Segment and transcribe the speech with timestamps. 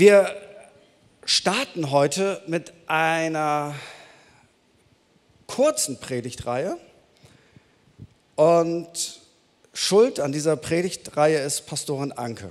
[0.00, 0.34] Wir
[1.26, 3.74] starten heute mit einer
[5.46, 6.78] kurzen Predigtreihe
[8.34, 9.20] und
[9.74, 12.50] Schuld an dieser Predigtreihe ist Pastorin Anke.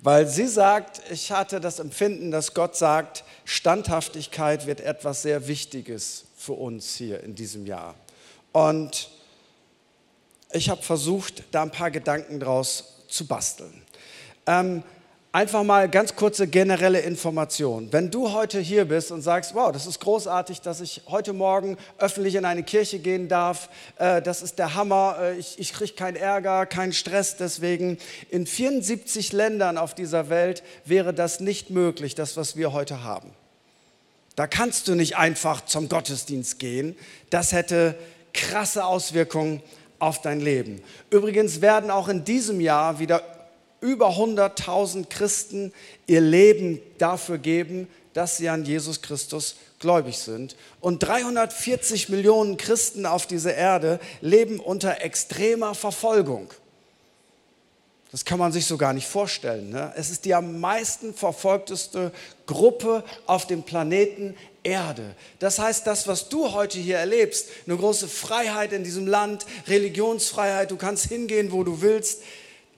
[0.00, 6.26] Weil sie sagt, ich hatte das Empfinden, dass Gott sagt, Standhaftigkeit wird etwas sehr Wichtiges
[6.36, 7.94] für uns hier in diesem Jahr.
[8.52, 9.08] Und
[10.52, 13.87] ich habe versucht, da ein paar Gedanken draus zu basteln.
[14.48, 14.82] Ähm,
[15.30, 17.92] Einfach mal ganz kurze generelle Information.
[17.92, 21.76] Wenn du heute hier bist und sagst, wow, das ist großartig, dass ich heute Morgen
[21.98, 25.92] öffentlich in eine Kirche gehen darf, äh, das ist der Hammer, äh, ich, ich kriege
[25.92, 27.98] keinen Ärger, keinen Stress deswegen.
[28.30, 33.30] In 74 Ländern auf dieser Welt wäre das nicht möglich, das, was wir heute haben.
[34.34, 36.96] Da kannst du nicht einfach zum Gottesdienst gehen.
[37.28, 37.96] Das hätte
[38.32, 39.62] krasse Auswirkungen
[39.98, 40.80] auf dein Leben.
[41.10, 43.22] Übrigens werden auch in diesem Jahr wieder
[43.80, 45.72] über 100.000 Christen
[46.06, 50.56] ihr Leben dafür geben, dass sie an Jesus Christus gläubig sind.
[50.80, 56.52] Und 340 Millionen Christen auf dieser Erde leben unter extremer Verfolgung.
[58.10, 59.70] Das kann man sich so gar nicht vorstellen.
[59.70, 59.92] Ne?
[59.94, 62.10] Es ist die am meisten verfolgteste
[62.46, 65.14] Gruppe auf dem Planeten Erde.
[65.38, 70.70] Das heißt, das, was du heute hier erlebst, eine große Freiheit in diesem Land, Religionsfreiheit,
[70.70, 72.22] du kannst hingehen, wo du willst,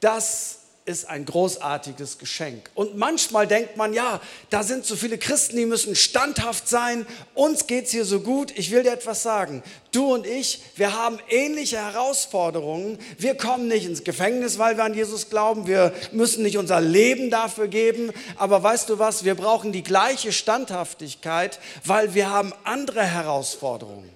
[0.00, 0.59] das
[0.90, 2.68] ist ein großartiges Geschenk.
[2.74, 7.06] Und manchmal denkt man, ja, da sind so viele Christen, die müssen standhaft sein.
[7.34, 8.52] Uns geht es hier so gut.
[8.56, 9.62] Ich will dir etwas sagen.
[9.92, 12.98] Du und ich, wir haben ähnliche Herausforderungen.
[13.18, 15.66] Wir kommen nicht ins Gefängnis, weil wir an Jesus glauben.
[15.66, 18.12] Wir müssen nicht unser Leben dafür geben.
[18.36, 19.24] Aber weißt du was?
[19.24, 24.10] Wir brauchen die gleiche Standhaftigkeit, weil wir haben andere Herausforderungen.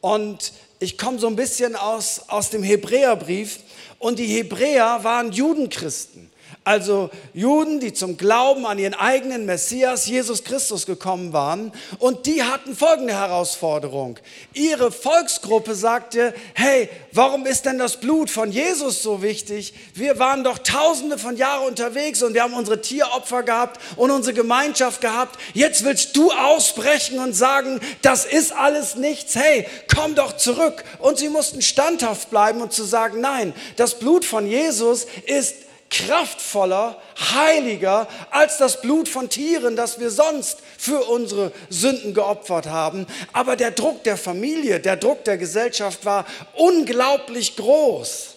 [0.00, 3.60] Und ich komme so ein bisschen aus, aus dem Hebräerbrief
[4.02, 6.31] und die Hebräer waren Judenchristen.
[6.64, 11.72] Also Juden, die zum Glauben an ihren eigenen Messias, Jesus Christus, gekommen waren.
[11.98, 14.20] Und die hatten folgende Herausforderung.
[14.54, 19.74] Ihre Volksgruppe sagte, hey, warum ist denn das Blut von Jesus so wichtig?
[19.94, 24.34] Wir waren doch tausende von Jahren unterwegs und wir haben unsere Tieropfer gehabt und unsere
[24.34, 25.40] Gemeinschaft gehabt.
[25.54, 29.34] Jetzt willst du ausbrechen und sagen, das ist alles nichts.
[29.34, 30.84] Hey, komm doch zurück.
[31.00, 35.56] Und sie mussten standhaft bleiben und zu sagen, nein, das Blut von Jesus ist
[35.92, 43.06] kraftvoller, heiliger als das Blut von Tieren, das wir sonst für unsere Sünden geopfert haben.
[43.32, 48.30] Aber der Druck der Familie, der Druck der Gesellschaft war unglaublich groß.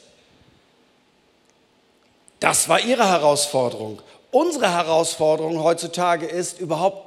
[2.40, 4.02] Das war ihre Herausforderung.
[4.32, 7.05] Unsere Herausforderung heutzutage ist, überhaupt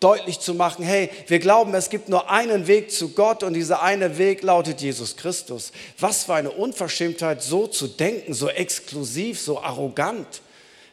[0.00, 3.82] deutlich zu machen, hey, wir glauben, es gibt nur einen Weg zu Gott und dieser
[3.82, 5.72] eine Weg lautet Jesus Christus.
[5.98, 10.40] Was für eine Unverschämtheit, so zu denken, so exklusiv, so arrogant.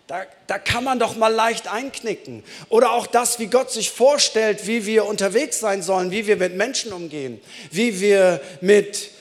[0.07, 2.43] Da, da kann man doch mal leicht einknicken.
[2.69, 6.55] Oder auch das, wie Gott sich vorstellt, wie wir unterwegs sein sollen, wie wir mit
[6.55, 7.41] Menschen umgehen,
[7.71, 9.11] wie wir mit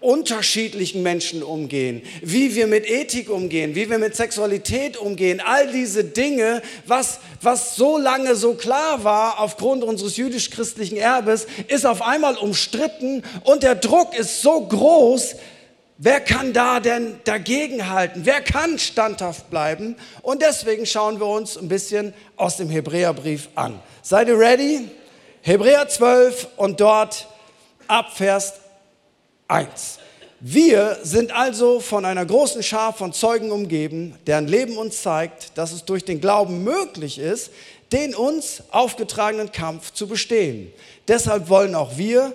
[0.00, 6.04] unterschiedlichen Menschen umgehen, wie wir mit Ethik umgehen, wie wir mit Sexualität umgehen, all diese
[6.04, 12.36] Dinge, was, was so lange so klar war aufgrund unseres jüdisch-christlichen Erbes, ist auf einmal
[12.36, 15.36] umstritten und der Druck ist so groß,
[16.00, 18.24] Wer kann da denn dagegenhalten?
[18.24, 19.96] Wer kann standhaft bleiben?
[20.22, 23.80] Und deswegen schauen wir uns ein bisschen aus dem Hebräerbrief an.
[24.02, 24.88] Seid ihr ready?
[25.42, 27.26] Hebräer 12 und dort
[27.88, 28.54] ab Vers
[29.48, 29.98] 1.
[30.40, 35.72] Wir sind also von einer großen Schar von Zeugen umgeben, deren Leben uns zeigt, dass
[35.72, 37.50] es durch den Glauben möglich ist,
[37.90, 40.70] den uns aufgetragenen Kampf zu bestehen.
[41.08, 42.34] Deshalb wollen auch wir,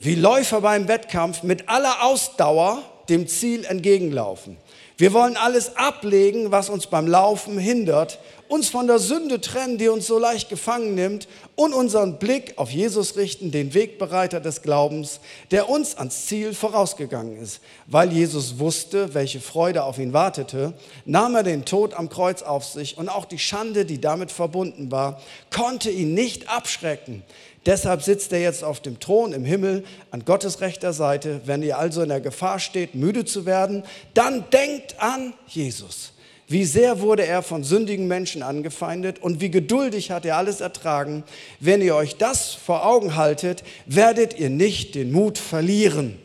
[0.00, 4.56] wie Läufer beim Wettkampf, mit aller Ausdauer dem Ziel entgegenlaufen.
[4.96, 8.18] Wir wollen alles ablegen, was uns beim Laufen hindert
[8.52, 11.26] uns von der Sünde trennen, die uns so leicht gefangen nimmt
[11.56, 15.20] und unseren Blick auf Jesus richten, den Wegbereiter des Glaubens,
[15.50, 17.60] der uns ans Ziel vorausgegangen ist.
[17.86, 20.74] Weil Jesus wusste, welche Freude auf ihn wartete,
[21.06, 24.92] nahm er den Tod am Kreuz auf sich und auch die Schande, die damit verbunden
[24.92, 25.18] war,
[25.50, 27.22] konnte ihn nicht abschrecken.
[27.64, 31.40] Deshalb sitzt er jetzt auf dem Thron im Himmel an Gottes rechter Seite.
[31.46, 33.82] Wenn ihr also in der Gefahr steht, müde zu werden,
[34.12, 36.12] dann denkt an Jesus
[36.52, 41.24] wie sehr wurde er von sündigen Menschen angefeindet und wie geduldig hat er alles ertragen.
[41.58, 46.18] Wenn ihr euch das vor Augen haltet, werdet ihr nicht den Mut verlieren.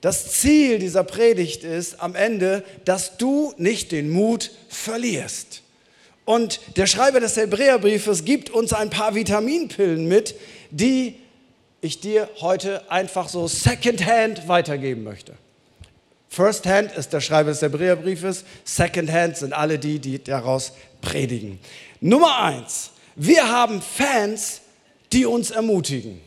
[0.00, 5.62] Das Ziel dieser Predigt ist am Ende, dass du nicht den Mut verlierst.
[6.24, 10.34] Und der Schreiber des Hebräerbriefes gibt uns ein paar Vitaminpillen mit,
[10.70, 11.14] die
[11.80, 15.34] ich dir heute einfach so secondhand weitergeben möchte.
[16.28, 21.58] First Hand ist der Schreiber des Hebräerbriefes, Second Hand sind alle die, die daraus predigen.
[22.00, 24.60] Nummer eins, wir haben Fans,
[25.12, 26.20] die uns ermutigen.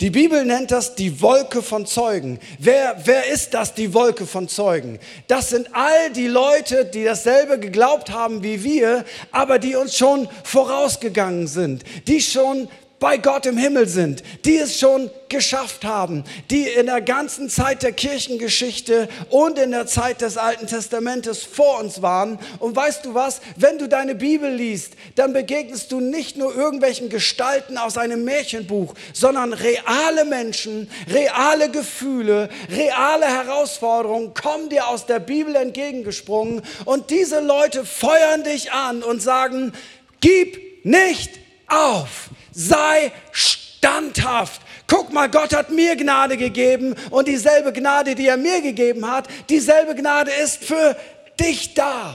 [0.00, 2.38] Die Bibel nennt das die Wolke von Zeugen.
[2.58, 4.98] Wer, wer ist das, die Wolke von Zeugen?
[5.26, 10.28] Das sind all die Leute, die dasselbe geglaubt haben wie wir, aber die uns schon
[10.44, 12.68] vorausgegangen sind, die schon
[12.98, 17.82] bei Gott im Himmel sind, die es schon geschafft haben, die in der ganzen Zeit
[17.82, 22.38] der Kirchengeschichte und in der Zeit des Alten Testamentes vor uns waren.
[22.58, 27.10] Und weißt du was, wenn du deine Bibel liest, dann begegnest du nicht nur irgendwelchen
[27.10, 35.18] Gestalten aus einem Märchenbuch, sondern reale Menschen, reale Gefühle, reale Herausforderungen kommen dir aus der
[35.18, 36.62] Bibel entgegengesprungen.
[36.86, 39.72] Und diese Leute feuern dich an und sagen,
[40.20, 41.32] gib nicht
[41.68, 44.62] auf sei standhaft.
[44.86, 49.28] Guck mal, Gott hat mir Gnade gegeben und dieselbe Gnade, die er mir gegeben hat,
[49.50, 50.96] dieselbe Gnade ist für
[51.38, 52.14] dich da.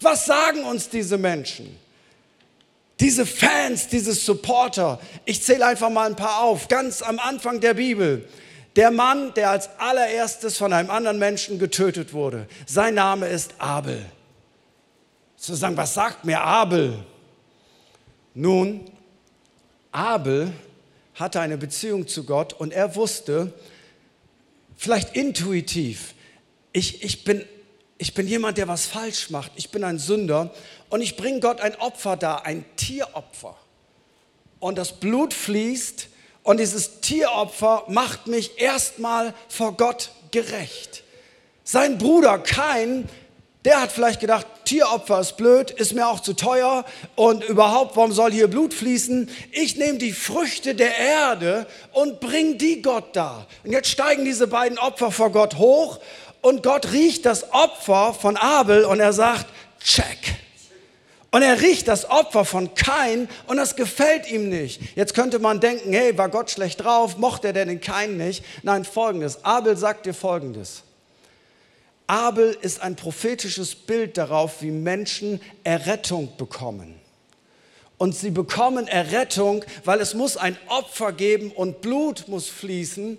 [0.00, 1.78] Was sagen uns diese Menschen?
[2.98, 4.98] Diese Fans, diese Supporter.
[5.24, 6.66] Ich zähle einfach mal ein paar auf.
[6.66, 8.28] Ganz am Anfang der Bibel.
[8.74, 12.48] Der Mann, der als allererstes von einem anderen Menschen getötet wurde.
[12.66, 14.04] Sein Name ist Abel.
[15.36, 17.04] Zu sagen, was sagt mir Abel?
[18.34, 18.84] Nun,
[19.92, 20.52] Abel
[21.14, 23.52] hatte eine Beziehung zu Gott und er wusste,
[24.76, 26.14] vielleicht intuitiv,
[26.72, 27.44] ich, ich, bin,
[27.96, 30.54] ich bin jemand, der was falsch macht, ich bin ein Sünder
[30.90, 33.56] und ich bringe Gott ein Opfer dar, ein Tieropfer.
[34.60, 36.08] Und das Blut fließt
[36.42, 41.02] und dieses Tieropfer macht mich erstmal vor Gott gerecht.
[41.64, 43.08] Sein Bruder Kain
[43.64, 46.84] der hat vielleicht gedacht, Tieropfer ist blöd, ist mir auch zu teuer
[47.16, 49.30] und überhaupt, warum soll hier Blut fließen?
[49.50, 53.46] Ich nehme die Früchte der Erde und bringe die Gott da.
[53.64, 56.00] Und jetzt steigen diese beiden Opfer vor Gott hoch
[56.42, 59.46] und Gott riecht das Opfer von Abel und er sagt,
[59.82, 60.18] check.
[61.30, 64.82] Und er riecht das Opfer von Kain und das gefällt ihm nicht.
[64.96, 68.44] Jetzt könnte man denken, hey, war Gott schlecht drauf, mochte er denn den Kain nicht?
[68.62, 69.46] Nein, folgendes.
[69.46, 70.82] Abel sagt dir folgendes.
[72.08, 76.98] Abel ist ein prophetisches Bild darauf, wie Menschen Errettung bekommen.
[77.98, 83.18] Und sie bekommen Errettung, weil es muss ein Opfer geben und Blut muss fließen,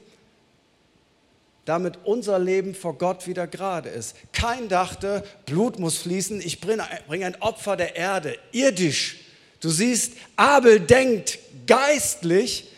[1.65, 4.15] damit unser Leben vor Gott wieder gerade ist.
[4.33, 6.87] Kein dachte, Blut muss fließen, ich bringe
[7.25, 9.17] ein Opfer der Erde, irdisch.
[9.59, 11.37] Du siehst, Abel denkt
[11.67, 12.71] geistlich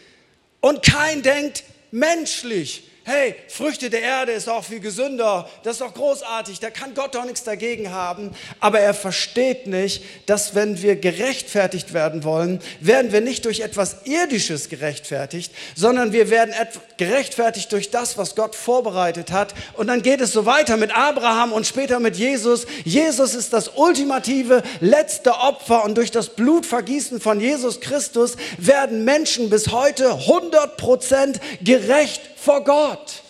[0.60, 5.94] und kein denkt menschlich hey, Früchte der Erde ist auch viel gesünder, das ist doch
[5.94, 8.32] großartig, da kann Gott doch nichts dagegen haben.
[8.60, 14.06] Aber er versteht nicht, dass wenn wir gerechtfertigt werden wollen, werden wir nicht durch etwas
[14.06, 16.54] Irdisches gerechtfertigt, sondern wir werden
[16.98, 19.56] gerechtfertigt durch das, was Gott vorbereitet hat.
[19.74, 22.68] Und dann geht es so weiter mit Abraham und später mit Jesus.
[22.84, 29.50] Jesus ist das ultimative letzte Opfer und durch das Blutvergießen von Jesus Christus werden Menschen
[29.50, 33.24] bis heute 100% gerecht vor Gott.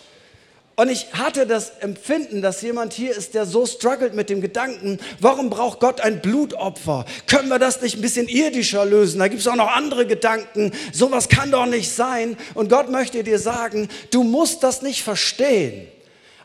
[0.77, 4.99] Und ich hatte das Empfinden, dass jemand hier ist, der so struggelt mit dem Gedanken,
[5.19, 7.05] warum braucht Gott ein Blutopfer?
[7.27, 9.19] Können wir das nicht ein bisschen irdischer lösen?
[9.19, 10.71] Da gibt es auch noch andere Gedanken.
[10.93, 12.37] Sowas kann doch nicht sein.
[12.53, 15.87] Und Gott möchte dir sagen, du musst das nicht verstehen,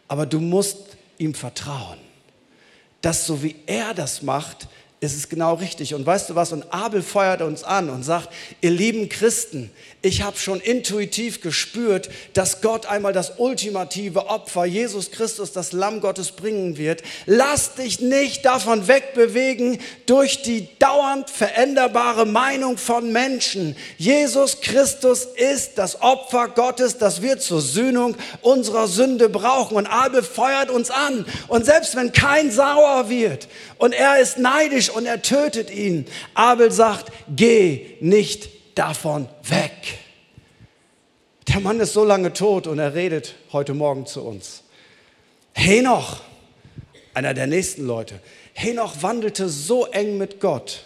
[0.08, 0.78] aber du musst
[1.18, 1.98] ihm vertrauen,
[3.00, 4.66] dass so wie er das macht,
[5.06, 5.94] ist es genau richtig.
[5.94, 6.52] Und weißt du was?
[6.52, 8.28] Und Abel feuert uns an und sagt,
[8.60, 9.70] ihr lieben Christen,
[10.02, 16.00] ich habe schon intuitiv gespürt, dass Gott einmal das ultimative Opfer, Jesus Christus, das Lamm
[16.00, 17.02] Gottes bringen wird.
[17.26, 23.74] Lass dich nicht davon wegbewegen durch die dauernd veränderbare Meinung von Menschen.
[23.98, 29.76] Jesus Christus ist das Opfer Gottes, das wir zur Sühnung unserer Sünde brauchen.
[29.76, 31.26] Und Abel feuert uns an.
[31.48, 36.72] Und selbst wenn kein sauer wird und er ist neidisch und er tötet ihn, Abel
[36.72, 39.98] sagt, geh nicht davon weg.
[41.48, 44.62] Der Mann ist so lange tot und er redet heute Morgen zu uns.
[45.52, 46.20] Henoch,
[47.12, 48.20] einer der nächsten Leute,
[48.54, 50.84] Henoch wandelte so eng mit Gott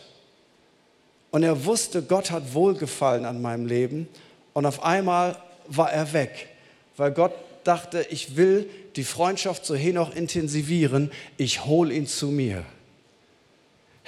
[1.30, 4.08] und er wusste, Gott hat Wohlgefallen an meinem Leben
[4.54, 5.36] und auf einmal
[5.68, 6.48] war er weg,
[6.96, 12.64] weil Gott dachte, ich will die Freundschaft zu Henoch intensivieren, ich hole ihn zu mir.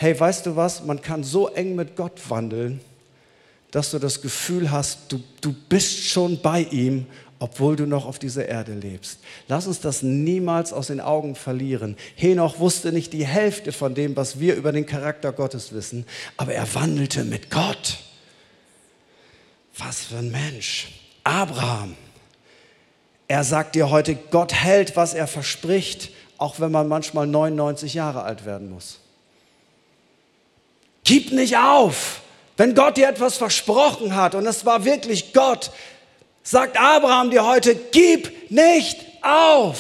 [0.03, 0.85] Hey, weißt du was?
[0.85, 2.81] Man kann so eng mit Gott wandeln
[3.73, 7.07] dass du das Gefühl hast, du, du bist schon bei ihm,
[7.39, 9.19] obwohl du noch auf dieser Erde lebst.
[9.49, 11.97] Lass uns das niemals aus den Augen verlieren.
[12.15, 16.07] Henoch wusste nicht die Hälfte von dem, was wir über den Charakter Gottes wissen,
[16.37, 17.99] aber er wandelte mit Gott.
[19.79, 21.01] Was für ein Mensch.
[21.25, 21.97] Abraham.
[23.27, 28.23] Er sagt dir heute, Gott hält, was er verspricht, auch wenn man manchmal 99 Jahre
[28.23, 29.02] alt werden muss.
[31.05, 32.21] Gib nicht auf.
[32.57, 35.71] Wenn Gott dir etwas versprochen hat, und es war wirklich Gott,
[36.43, 39.79] sagt Abraham dir heute, gib nicht auf.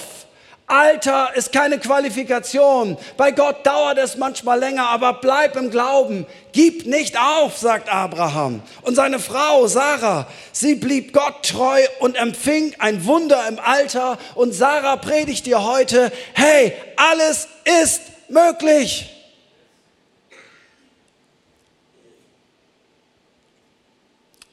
[0.67, 2.97] Alter ist keine Qualifikation.
[3.19, 6.25] Bei Gott dauert es manchmal länger, aber bleib im Glauben.
[6.53, 8.63] Gib nicht auf, sagt Abraham.
[8.81, 14.19] Und seine Frau Sarah, sie blieb Gott treu und empfing ein Wunder im Alter.
[14.35, 17.49] Und Sarah predigt dir heute, hey, alles
[17.83, 19.11] ist möglich.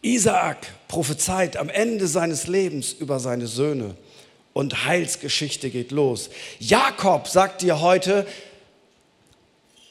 [0.02, 3.96] Isaak prophezeit am Ende seines Lebens über seine Söhne
[4.54, 6.30] und Heilsgeschichte geht los.
[6.60, 8.26] Jakob sagt dir heute,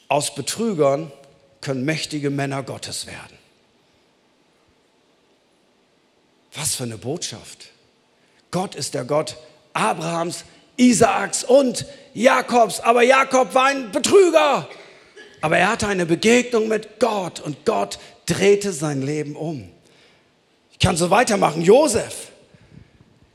[0.07, 1.11] aus Betrügern
[1.61, 3.37] können mächtige Männer Gottes werden.
[6.53, 7.69] Was für eine Botschaft.
[8.51, 9.37] Gott ist der Gott
[9.73, 10.45] Abrahams,
[10.77, 12.79] Isaaks und Jakobs.
[12.79, 14.67] Aber Jakob war ein Betrüger.
[15.41, 19.69] Aber er hatte eine Begegnung mit Gott und Gott drehte sein Leben um.
[20.79, 21.61] Ich kann so weitermachen.
[21.61, 22.29] Josef.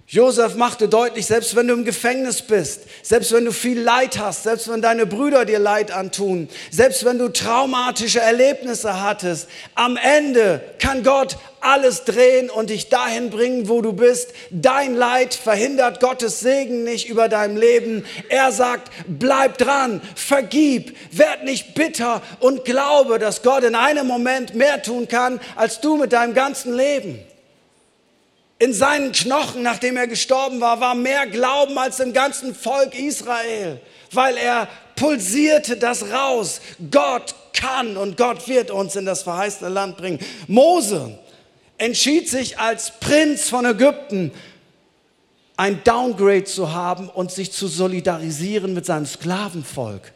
[0.06, 4.44] Josef machte deutlich, selbst wenn du im Gefängnis bist, selbst wenn du viel Leid hast,
[4.44, 10.62] selbst wenn deine Brüder dir Leid antun, selbst wenn du traumatische Erlebnisse hattest, am Ende
[10.78, 14.32] kann Gott alles drehen und dich dahin bringen, wo du bist.
[14.50, 18.06] Dein Leid verhindert Gottes Segen nicht über deinem Leben.
[18.30, 24.54] Er sagt, bleib dran, vergib, werd nicht bitter und glaube, dass Gott in einem Moment
[24.54, 27.18] mehr tun kann, als du mit deinem ganzen Leben.
[28.58, 33.80] In seinen Knochen, nachdem er gestorben war, war mehr Glauben als im ganzen Volk Israel,
[34.12, 36.60] weil er pulsierte das raus.
[36.90, 40.20] Gott kann und Gott wird uns in das verheißene Land bringen.
[40.46, 41.18] Mose
[41.78, 44.30] entschied sich als Prinz von Ägypten
[45.56, 50.13] ein Downgrade zu haben und sich zu solidarisieren mit seinem Sklavenvolk.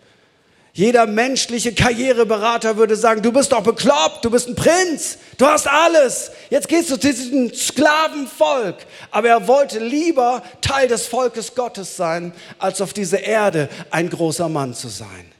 [0.79, 5.67] Jeder menschliche Karriereberater würde sagen, du bist doch bekloppt, du bist ein Prinz, du hast
[5.67, 6.31] alles.
[6.51, 8.77] Jetzt gehst du zu diesem Sklavenvolk.
[9.11, 14.49] Aber er wollte lieber Teil des Volkes Gottes sein, als auf dieser Erde ein großer
[14.49, 15.33] Mann zu sein.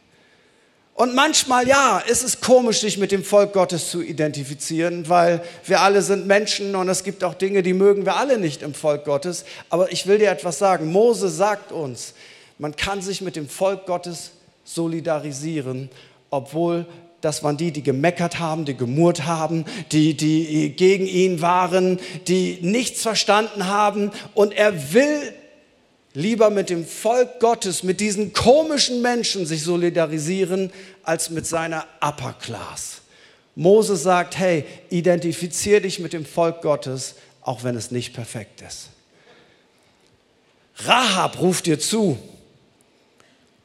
[0.95, 5.83] Und manchmal, ja, ist es komisch, sich mit dem Volk Gottes zu identifizieren, weil wir
[5.83, 9.05] alle sind Menschen und es gibt auch Dinge, die mögen wir alle nicht im Volk
[9.05, 9.45] Gottes.
[9.71, 10.91] Aber ich will dir etwas sagen.
[10.91, 12.15] Mose sagt uns,
[12.59, 14.33] man kann sich mit dem Volk Gottes
[14.75, 15.89] solidarisieren,
[16.31, 16.87] obwohl
[17.21, 21.99] das waren die, die gemeckert haben, die gemurrt haben, die, die gegen ihn waren,
[22.29, 24.13] die nichts verstanden haben.
[24.35, 25.35] Und er will
[26.15, 30.71] lieber mit dem Volk Gottes, mit diesen komischen Menschen sich solidarisieren,
[31.03, 33.01] als mit seiner Upper Class.
[33.57, 38.91] Mose sagt, hey, identifizier dich mit dem Volk Gottes, auch wenn es nicht perfekt ist.
[40.85, 42.19] Rahab ruft dir zu,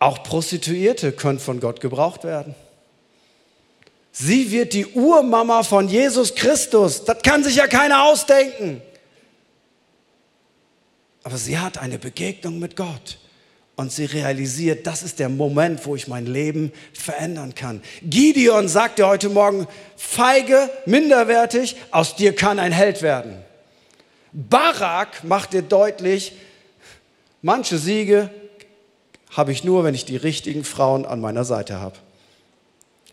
[0.04, 2.56] auch Prostituierte können von Gott gebraucht werden.
[4.12, 7.04] Sie wird die Urmama von Jesus Christus.
[7.06, 8.82] Das kann sich ja keiner ausdenken.
[11.24, 13.18] Aber sie hat eine Begegnung mit Gott
[13.76, 17.82] und sie realisiert, das ist der Moment, wo ich mein Leben verändern kann.
[18.04, 23.38] Gideon sagte heute Morgen, feige, minderwertig, aus dir kann ein Held werden.
[24.32, 26.34] Barak macht dir deutlich,
[27.42, 28.30] manche Siege
[29.36, 31.96] habe ich nur, wenn ich die richtigen Frauen an meiner Seite habe.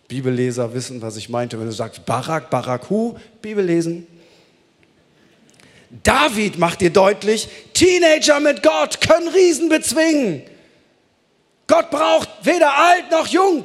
[0.08, 4.06] Bibelleser wissen, was ich meinte, wenn du sagst Barak, Baraku, Bibel lesen.
[6.02, 10.42] David macht dir deutlich, Teenager mit Gott können Riesen bezwingen.
[11.66, 13.64] Gott braucht weder alt noch jung.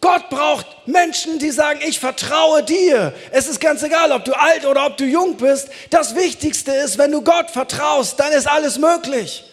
[0.00, 3.14] Gott braucht Menschen, die sagen, ich vertraue dir.
[3.30, 5.68] Es ist ganz egal, ob du alt oder ob du jung bist.
[5.90, 9.44] Das Wichtigste ist, wenn du Gott vertraust, dann ist alles möglich.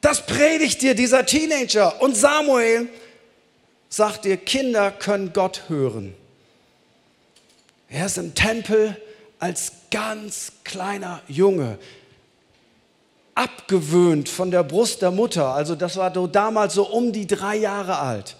[0.00, 2.00] Das predigt dir dieser Teenager.
[2.00, 2.88] Und Samuel
[3.88, 6.14] sagt dir, Kinder können Gott hören.
[7.88, 8.96] Er ist im Tempel
[9.38, 11.78] als ganz kleiner Junge,
[13.34, 15.48] abgewöhnt von der Brust der Mutter.
[15.48, 18.36] Also das war damals so um die drei Jahre alt.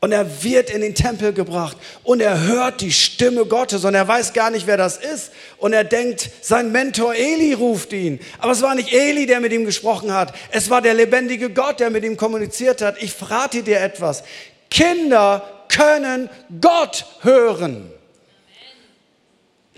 [0.00, 4.06] Und er wird in den Tempel gebracht und er hört die Stimme Gottes und er
[4.06, 5.32] weiß gar nicht, wer das ist.
[5.56, 8.20] Und er denkt, sein Mentor Eli ruft ihn.
[8.38, 10.32] Aber es war nicht Eli, der mit ihm gesprochen hat.
[10.52, 13.02] Es war der lebendige Gott, der mit ihm kommuniziert hat.
[13.02, 14.22] Ich frage dir etwas.
[14.70, 17.90] Kinder können Gott hören.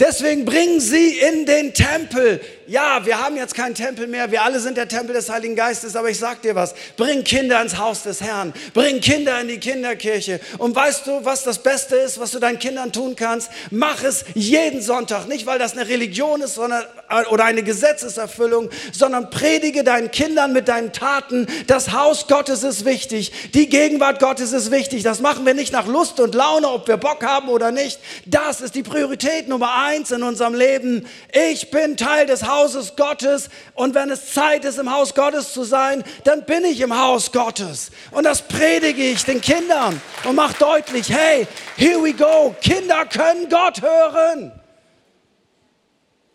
[0.00, 2.40] Deswegen bringen sie in den Tempel.
[2.66, 5.96] Ja, wir haben jetzt keinen Tempel mehr, wir alle sind der Tempel des Heiligen Geistes,
[5.96, 9.58] aber ich sag dir was, bring Kinder ins Haus des Herrn, bring Kinder in die
[9.58, 10.40] Kinderkirche.
[10.56, 13.50] Und weißt du, was das Beste ist, was du deinen Kindern tun kannst?
[13.70, 18.70] Mach es jeden Sonntag, nicht weil das eine Religion ist sondern, äh, oder eine Gesetzeserfüllung,
[18.92, 24.52] sondern predige deinen Kindern mit deinen Taten, das Haus Gottes ist wichtig, die Gegenwart Gottes
[24.52, 25.02] ist wichtig.
[25.02, 27.98] Das machen wir nicht nach Lust und Laune, ob wir Bock haben oder nicht.
[28.26, 31.06] Das ist die Priorität Nummer eins in unserem Leben.
[31.32, 35.64] Ich bin Teil des Hauses Gottes und wenn es Zeit ist, im Haus Gottes zu
[35.64, 37.90] sein, dann bin ich im Haus Gottes.
[38.10, 43.48] Und das predige ich den Kindern und mache deutlich, hey, here we go, Kinder können
[43.48, 44.52] Gott hören.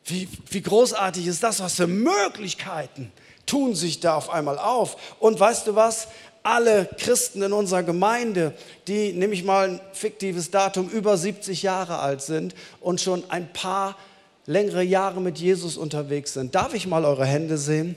[0.03, 3.11] Wie, wie großartig ist das, was für Möglichkeiten
[3.45, 4.97] tun sich da auf einmal auf.
[5.19, 6.07] Und weißt du was?
[6.45, 8.53] Alle Christen in unserer Gemeinde,
[8.87, 13.51] die, nehme ich mal ein fiktives Datum, über 70 Jahre alt sind und schon ein
[13.51, 13.97] paar
[14.45, 16.53] längere Jahre mit Jesus unterwegs sind.
[16.53, 17.95] Darf ich mal eure Hände sehen?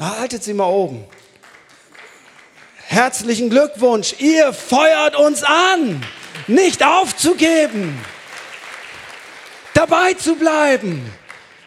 [0.00, 1.04] Haltet sie mal oben.
[2.86, 4.14] Herzlichen Glückwunsch.
[4.18, 6.02] Ihr feuert uns an,
[6.46, 8.02] nicht aufzugeben,
[9.74, 11.12] dabei zu bleiben.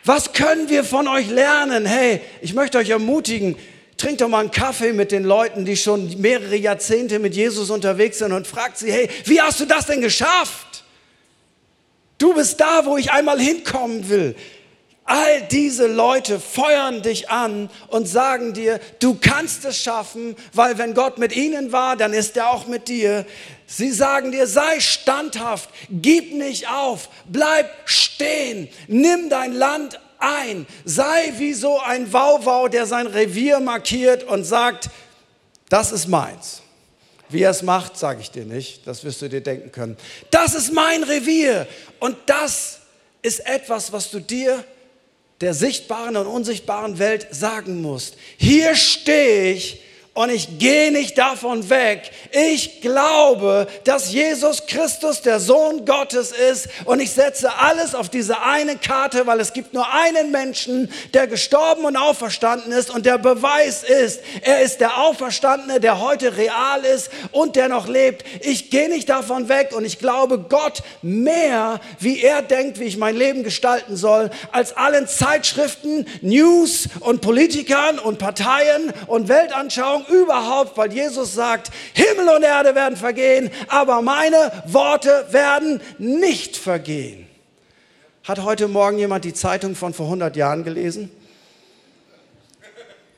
[0.05, 1.85] Was können wir von euch lernen?
[1.85, 3.55] Hey, ich möchte euch ermutigen,
[4.01, 8.17] trinkt doch mal einen Kaffee mit den Leuten, die schon mehrere Jahrzehnte mit Jesus unterwegs
[8.17, 10.83] sind und fragt sie, hey, wie hast du das denn geschafft?
[12.17, 14.35] Du bist da, wo ich einmal hinkommen will.
[15.05, 20.93] All diese Leute feuern dich an und sagen dir, du kannst es schaffen, weil wenn
[20.93, 23.25] Gott mit ihnen war, dann ist er auch mit dir.
[23.67, 31.33] Sie sagen dir, sei standhaft, gib nicht auf, bleib stehen, nimm dein Land ein, sei
[31.37, 34.89] wie so ein Wauwau, der sein Revier markiert und sagt,
[35.69, 36.61] das ist meins.
[37.29, 38.85] Wie er es macht, sage ich dir nicht.
[38.85, 39.97] Das wirst du dir denken können.
[40.31, 41.65] Das ist mein Revier.
[41.99, 42.79] Und das
[43.21, 44.63] ist etwas, was du dir
[45.39, 48.15] der sichtbaren und unsichtbaren Welt sagen musst.
[48.37, 49.81] Hier stehe ich
[50.13, 52.11] und ich gehe nicht davon weg.
[52.31, 58.41] Ich glaube, dass Jesus Christus der Sohn Gottes ist und ich setze alles auf diese
[58.41, 63.19] eine Karte, weil es gibt nur einen Menschen, der gestorben und auferstanden ist und der
[63.19, 68.25] Beweis ist, er ist der Auferstandene, der heute real ist und der noch lebt.
[68.41, 72.97] Ich gehe nicht davon weg und ich glaube Gott mehr, wie er denkt, wie ich
[72.97, 80.23] mein Leben gestalten soll, als allen Zeitschriften, News und Politikern und Parteien und Weltanschauungen Veränderung
[80.23, 87.27] überhaupt, weil Jesus sagt, Himmel und Erde werden vergehen, aber meine Worte werden nicht vergehen.
[88.23, 91.11] Hat heute Morgen jemand die Zeitung von vor 100 Jahren gelesen?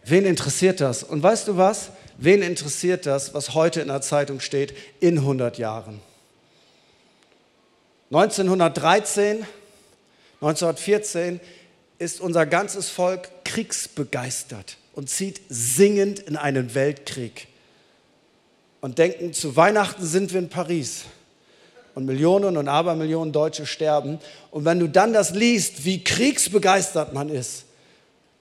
[0.05, 1.03] Wen interessiert das?
[1.03, 1.89] Und weißt du was?
[2.17, 5.99] Wen interessiert das, was heute in der Zeitung steht, in 100 Jahren?
[8.11, 9.45] 1913,
[10.41, 11.39] 1914
[11.99, 17.47] ist unser ganzes Volk kriegsbegeistert und zieht singend in einen Weltkrieg
[18.83, 21.03] und denken, zu Weihnachten sind wir in Paris
[21.95, 24.19] und Millionen und Abermillionen Deutsche sterben.
[24.51, 27.63] Und wenn du dann das liest, wie kriegsbegeistert man ist,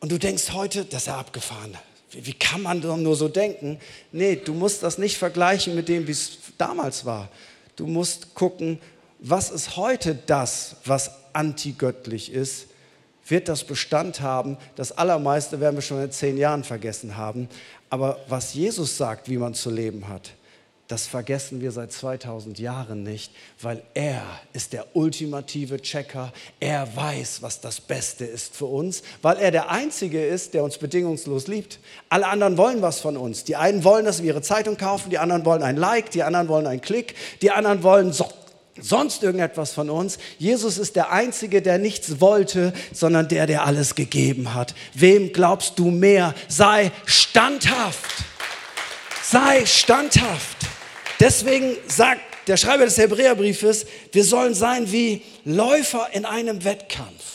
[0.01, 1.79] und du denkst heute, das ist ja abgefahren.
[2.11, 3.79] Wie, wie kann man nur so denken?
[4.11, 7.29] Nee, du musst das nicht vergleichen mit dem, wie es damals war.
[7.77, 8.81] Du musst gucken,
[9.21, 12.67] was ist heute das, was antigöttlich ist
[13.27, 14.57] wird das Bestand haben.
[14.77, 17.49] Das Allermeiste werden wir schon in zehn Jahren vergessen haben.
[17.91, 20.33] Aber was Jesus sagt, wie man zu leben hat,
[20.93, 23.33] das vergessen wir seit 2000 Jahren nicht,
[23.63, 26.35] weil er ist der ultimative Checker.
[26.61, 30.77] Er weiß, was das Beste ist für uns, weil er der Einzige ist, der uns
[30.77, 31.79] bedingungslos liebt.
[32.11, 33.45] Alle anderen wollen was von uns.
[33.45, 36.49] Die einen wollen, dass wir ihre Zeitung kaufen, die anderen wollen ein Like, die anderen
[36.49, 38.29] wollen einen Klick, die anderen wollen so
[38.81, 40.19] sonst irgendetwas von uns.
[40.39, 44.75] Jesus ist der Einzige, der nichts wollte, sondern der, der alles gegeben hat.
[44.95, 46.35] Wem glaubst du mehr?
[46.49, 48.25] Sei standhaft.
[49.23, 50.57] Sei standhaft.
[51.21, 57.33] Deswegen sagt der Schreiber des Hebräerbriefes, wir sollen sein wie Läufer in einem Wettkampf.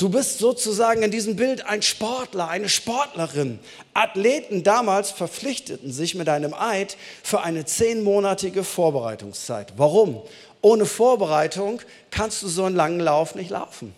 [0.00, 3.58] Du bist sozusagen in diesem Bild ein Sportler, eine Sportlerin.
[3.92, 9.74] Athleten damals verpflichteten sich mit einem Eid für eine zehnmonatige Vorbereitungszeit.
[9.76, 10.22] Warum?
[10.62, 13.94] Ohne Vorbereitung kannst du so einen langen Lauf nicht laufen.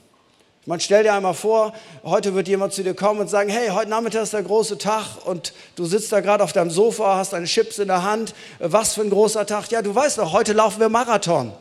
[0.64, 1.72] Man stell dir einmal vor,
[2.04, 5.16] heute wird jemand zu dir kommen und sagen, hey, heute Nachmittag ist der große Tag
[5.24, 8.32] und du sitzt da gerade auf deinem Sofa, hast deine Chips in der Hand.
[8.60, 9.72] Was für ein großer Tag.
[9.72, 11.52] Ja, du weißt doch, heute laufen wir Marathon.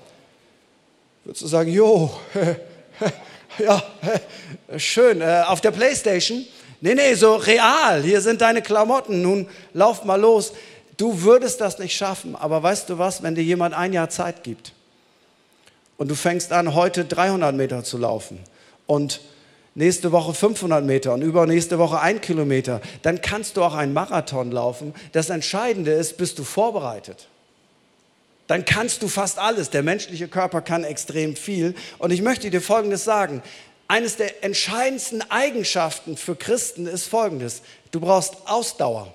[1.23, 2.11] Würdest du sagen, jo,
[3.57, 3.81] ja,
[4.77, 6.45] schön, äh, auf der Playstation?
[6.79, 10.53] Nee, nee, so real, hier sind deine Klamotten, nun lauf mal los.
[10.97, 14.43] Du würdest das nicht schaffen, aber weißt du was, wenn dir jemand ein Jahr Zeit
[14.43, 14.73] gibt,
[16.01, 18.39] und du fängst an, heute 300 Meter zu laufen
[18.87, 19.21] und
[19.75, 24.49] nächste Woche 500 Meter und übernächste Woche ein Kilometer, dann kannst du auch einen Marathon
[24.49, 24.95] laufen.
[25.11, 27.27] Das Entscheidende ist, bist du vorbereitet.
[28.47, 29.69] Dann kannst du fast alles.
[29.69, 31.75] Der menschliche Körper kann extrem viel.
[31.99, 33.43] Und ich möchte dir Folgendes sagen.
[33.87, 37.61] Eines der entscheidendsten Eigenschaften für Christen ist Folgendes.
[37.91, 39.13] Du brauchst Ausdauer.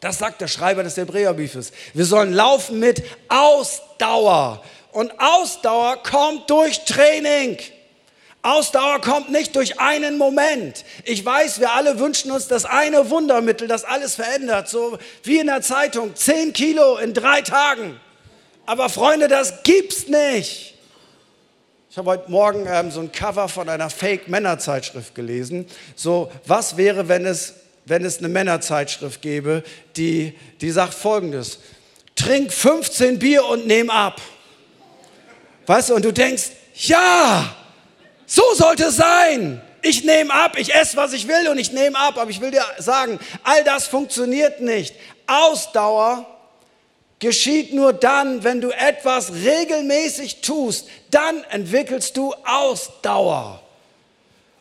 [0.00, 1.70] Das sagt der Schreiber des Hebräerbriefes.
[1.94, 4.64] Wir sollen laufen mit Ausdauer.
[4.92, 7.58] Und Ausdauer kommt durch Training.
[8.42, 10.84] Ausdauer kommt nicht durch einen Moment.
[11.04, 14.68] Ich weiß, wir alle wünschen uns das eine Wundermittel, das alles verändert.
[14.68, 18.00] So wie in der Zeitung, 10 Kilo in drei Tagen.
[18.64, 20.74] Aber Freunde, das gibt's nicht.
[21.90, 25.66] Ich habe heute Morgen ähm, so ein Cover von einer Fake-Männerzeitschrift gelesen.
[25.96, 29.64] So, was wäre, wenn es, wenn es eine Männerzeitschrift gäbe,
[29.96, 31.58] die, die sagt folgendes:
[32.14, 34.20] Trink 15 Bier und nehm ab.
[35.70, 37.54] Weißt du, und du denkst, ja,
[38.26, 39.62] so sollte es sein.
[39.82, 42.18] Ich nehme ab, ich esse, was ich will und ich nehme ab.
[42.18, 44.96] Aber ich will dir sagen, all das funktioniert nicht.
[45.28, 46.26] Ausdauer
[47.20, 50.88] geschieht nur dann, wenn du etwas regelmäßig tust.
[51.12, 53.62] Dann entwickelst du Ausdauer.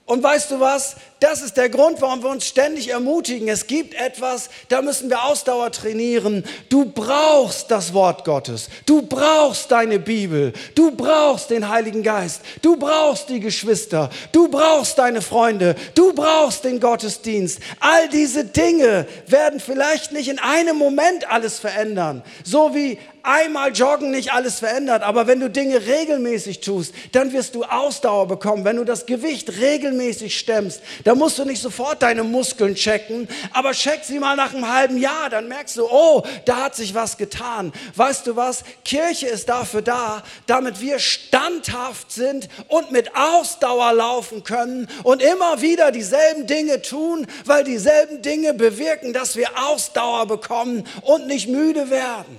[0.05, 0.95] Und weißt du was?
[1.19, 3.49] Das ist der Grund, warum wir uns ständig ermutigen.
[3.49, 6.45] Es gibt etwas, da müssen wir Ausdauer trainieren.
[6.69, 8.69] Du brauchst das Wort Gottes.
[8.85, 10.53] Du brauchst deine Bibel.
[10.75, 12.41] Du brauchst den Heiligen Geist.
[12.61, 14.09] Du brauchst die Geschwister.
[14.31, 15.75] Du brauchst deine Freunde.
[15.93, 17.59] Du brauchst den Gottesdienst.
[17.81, 22.23] All diese Dinge werden vielleicht nicht in einem Moment alles verändern.
[22.45, 27.55] So wie einmal joggen nicht alles verändert, aber wenn du Dinge regelmäßig tust, dann wirst
[27.55, 28.65] du Ausdauer bekommen.
[28.65, 33.71] Wenn du das Gewicht regelmäßig stemmst, da musst du nicht sofort deine Muskeln checken, aber
[33.71, 37.17] check sie mal nach einem halben Jahr, dann merkst du, oh, da hat sich was
[37.17, 37.73] getan.
[37.95, 38.63] Weißt du was?
[38.85, 45.63] Kirche ist dafür da, damit wir standhaft sind und mit Ausdauer laufen können und immer
[45.63, 51.89] wieder dieselben Dinge tun, weil dieselben Dinge bewirken, dass wir Ausdauer bekommen und nicht müde
[51.89, 52.37] werden.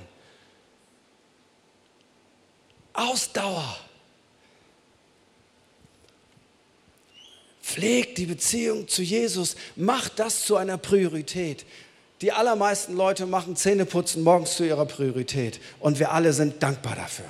[2.92, 3.89] Ausdauer.
[7.70, 11.64] Pflegt die Beziehung zu Jesus, macht das zu einer Priorität.
[12.20, 17.26] Die allermeisten Leute machen Zähneputzen morgens zu ihrer Priorität und wir alle sind dankbar dafür.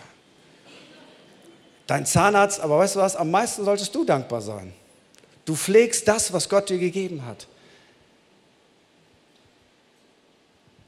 [1.87, 4.73] Dein Zahnarzt, aber weißt du was, am meisten solltest du dankbar sein.
[5.45, 7.47] Du pflegst das, was Gott dir gegeben hat.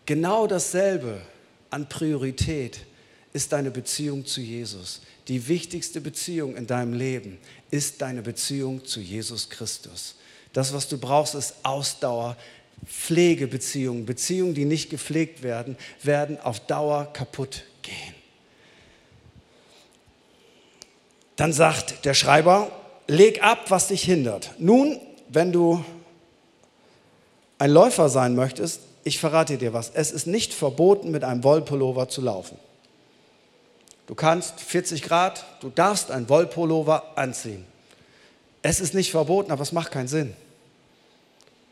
[0.07, 1.21] Genau dasselbe
[1.69, 2.81] an Priorität
[3.35, 5.03] ist deine Beziehung zu Jesus.
[5.29, 7.39] Die wichtigste Beziehung in deinem Leben
[7.71, 10.17] ist deine Beziehung zu Jesus Christus.
[10.53, 12.37] Das, was du brauchst, ist Ausdauer,
[12.85, 14.05] Pflegebeziehungen.
[14.05, 18.15] Beziehungen, die nicht gepflegt werden, werden auf Dauer kaputt gehen.
[21.37, 22.71] Dann sagt der Schreiber,
[23.07, 24.51] leg ab, was dich hindert.
[24.59, 25.85] Nun, wenn du
[27.59, 32.09] ein Läufer sein möchtest, ich verrate dir was, es ist nicht verboten, mit einem Wollpullover
[32.09, 32.59] zu laufen.
[34.13, 37.65] Du kannst 40 Grad, du darfst ein Wollpullover anziehen.
[38.61, 40.35] Es ist nicht verboten, aber es macht keinen Sinn.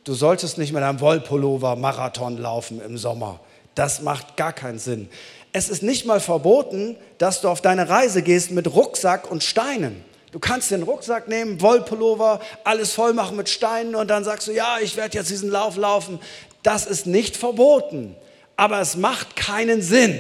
[0.04, 3.40] Du solltest nicht mit einem Wollpullover Marathon laufen im Sommer.
[3.74, 5.10] Das macht gar keinen Sinn.
[5.52, 10.02] Es ist nicht mal verboten, dass du auf deine Reise gehst mit Rucksack und Steinen.
[10.32, 14.52] Du kannst den Rucksack nehmen, Wollpullover, alles voll machen mit Steinen und dann sagst du,
[14.52, 16.18] ja, ich werde jetzt diesen Lauf laufen.
[16.62, 18.16] Das ist nicht verboten,
[18.56, 20.18] aber es macht keinen Sinn.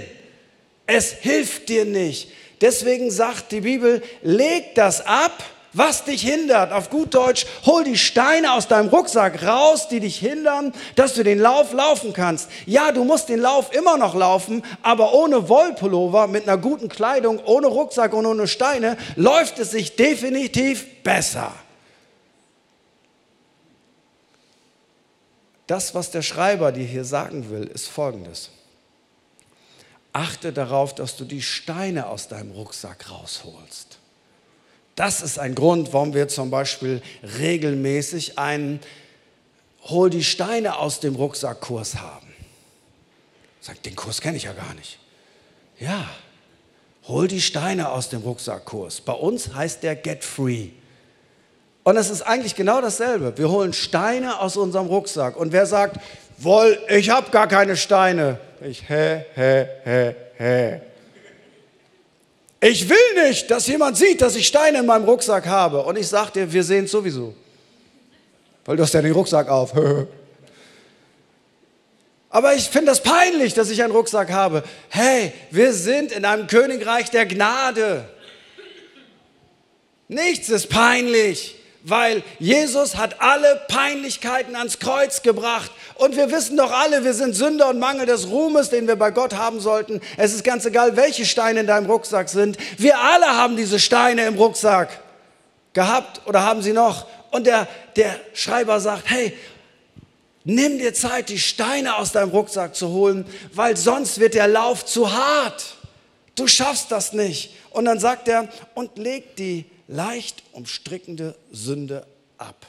[0.92, 2.32] Es hilft dir nicht.
[2.60, 6.72] Deswegen sagt die Bibel, leg das ab, was dich hindert.
[6.72, 11.22] Auf gut Deutsch, hol die Steine aus deinem Rucksack raus, die dich hindern, dass du
[11.22, 12.50] den Lauf laufen kannst.
[12.66, 17.38] Ja, du musst den Lauf immer noch laufen, aber ohne Wollpullover, mit einer guten Kleidung,
[17.44, 21.52] ohne Rucksack und ohne Steine, läuft es sich definitiv besser.
[25.68, 28.50] Das, was der Schreiber dir hier sagen will, ist folgendes.
[30.12, 33.98] Achte darauf, dass du die Steine aus deinem Rucksack rausholst.
[34.96, 37.00] Das ist ein Grund, warum wir zum Beispiel
[37.38, 38.80] regelmäßig einen
[39.84, 42.26] Hol die Steine aus dem Rucksack-Kurs haben.
[43.60, 44.98] Sagt, den Kurs kenne ich ja gar nicht.
[45.78, 46.06] Ja,
[47.08, 49.00] hol die Steine aus dem Rucksack-Kurs.
[49.00, 50.68] Bei uns heißt der Get Free.
[51.82, 53.36] Und es ist eigentlich genau dasselbe.
[53.38, 55.36] Wir holen Steine aus unserem Rucksack.
[55.36, 55.98] Und wer sagt,
[56.36, 60.80] wohl, ich habe gar keine Steine, ich, hä, hä, hä, hä.
[62.62, 65.82] Ich will nicht, dass jemand sieht, dass ich Steine in meinem Rucksack habe.
[65.82, 67.34] Und ich sage dir, wir sehen es sowieso.
[68.66, 69.72] Weil du hast ja den Rucksack auf.
[72.30, 74.62] Aber ich finde das peinlich, dass ich einen Rucksack habe.
[74.90, 78.08] Hey, wir sind in einem Königreich der Gnade.
[80.08, 81.56] Nichts ist peinlich.
[81.82, 85.70] Weil Jesus hat alle Peinlichkeiten ans Kreuz gebracht.
[85.94, 89.10] Und wir wissen doch alle, wir sind Sünder und Mangel des Ruhmes, den wir bei
[89.10, 90.00] Gott haben sollten.
[90.16, 92.58] Es ist ganz egal, welche Steine in deinem Rucksack sind.
[92.76, 95.00] Wir alle haben diese Steine im Rucksack
[95.72, 97.06] gehabt oder haben sie noch.
[97.30, 97.66] Und der,
[97.96, 99.36] der Schreiber sagt, hey,
[100.44, 104.84] nimm dir Zeit, die Steine aus deinem Rucksack zu holen, weil sonst wird der Lauf
[104.84, 105.76] zu hart.
[106.34, 107.54] Du schaffst das nicht.
[107.70, 112.06] Und dann sagt er, und leg die leicht umstrickende Sünde
[112.38, 112.66] ab,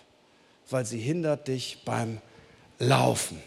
[0.69, 2.19] weil sie hindert dich beim
[2.79, 3.41] Laufen.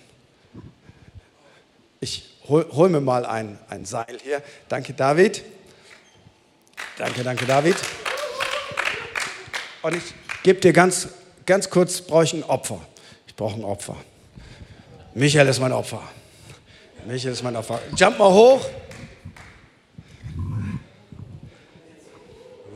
[2.00, 4.42] Ich hol, hol mir mal ein, ein Seil hier.
[4.68, 5.42] Danke, David.
[6.98, 7.76] Danke, danke, David.
[9.82, 11.08] Und ich gebe dir ganz,
[11.44, 12.80] ganz kurz, brauche ich ein Opfer.
[13.26, 13.96] Ich brauche ein Opfer.
[15.14, 16.02] Michael ist mein Opfer.
[17.06, 17.80] Michael ist mein Opfer.
[17.96, 18.64] Jump mal hoch.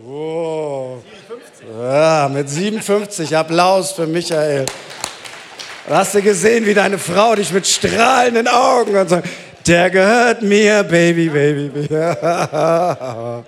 [0.09, 1.03] Oh.
[1.79, 3.37] Ja, mit 57.
[3.37, 4.65] Applaus für Michael.
[5.87, 9.29] Und hast du gesehen, wie deine Frau dich mit strahlenden Augen und sagt,
[9.67, 11.95] der gehört mir, Baby, Baby, Baby.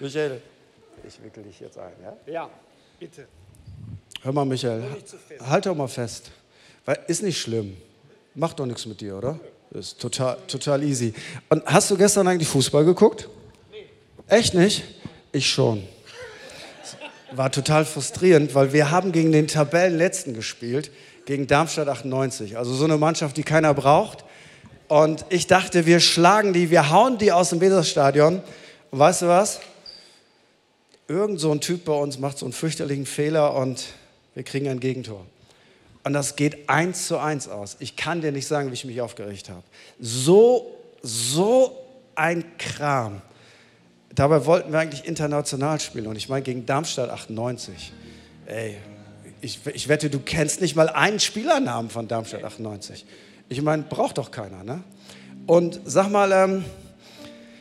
[0.00, 0.40] Michael,
[1.06, 2.16] ich wickel dich jetzt ein, ja?
[2.32, 2.50] Ja,
[3.00, 3.26] bitte.
[4.22, 4.84] Hör mal, Michael,
[5.44, 6.30] halt doch mal fest.
[6.84, 7.76] Weil, ist nicht schlimm.
[8.34, 9.40] Macht doch nichts mit dir, oder?
[9.72, 11.12] Ist total, total easy.
[11.48, 13.28] Und hast du gestern eigentlich Fußball geguckt?
[13.72, 13.86] Nee.
[14.28, 14.84] Echt nicht?
[15.34, 15.82] Ich schon.
[17.32, 20.92] War total frustrierend, weil wir haben gegen den Tabellenletzten gespielt,
[21.26, 22.56] gegen Darmstadt 98.
[22.56, 24.24] Also so eine Mannschaft, die keiner braucht.
[24.86, 28.42] Und ich dachte, wir schlagen die, wir hauen die aus dem Weserstadion.
[28.92, 29.58] Und weißt du was?
[31.08, 33.86] Irgend so ein Typ bei uns macht so einen fürchterlichen Fehler und
[34.36, 35.26] wir kriegen ein Gegentor.
[36.04, 37.76] Und das geht eins zu eins aus.
[37.80, 39.64] Ich kann dir nicht sagen, wie ich mich aufgeregt habe.
[39.98, 41.76] So, so
[42.14, 43.20] ein Kram.
[44.14, 47.92] Dabei wollten wir eigentlich international spielen und ich meine gegen Darmstadt 98.
[48.46, 48.76] Ey,
[49.40, 53.04] ich, ich wette, du kennst nicht mal einen Spielernamen von Darmstadt 98.
[53.48, 54.82] Ich meine, braucht doch keiner, ne?
[55.46, 56.64] Und sag mal, ähm,